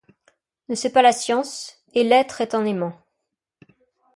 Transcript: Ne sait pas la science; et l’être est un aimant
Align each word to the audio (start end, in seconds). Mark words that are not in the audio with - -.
Ne 0.67 0.73
sait 0.73 0.89
pas 0.91 1.03
la 1.03 1.11
science; 1.11 1.77
et 1.93 2.03
l’être 2.03 2.41
est 2.41 2.55
un 2.55 2.65
aimant 2.65 2.97